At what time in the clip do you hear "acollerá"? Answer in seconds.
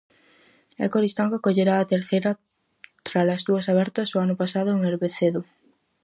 1.37-1.75